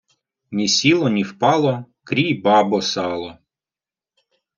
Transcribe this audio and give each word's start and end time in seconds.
Ні 0.51 0.67
сіло 0.67 1.09
ні 1.09 1.23
впало, 1.23 1.85
крій, 2.03 2.33
бабо, 2.33 2.81
сало! 2.81 3.37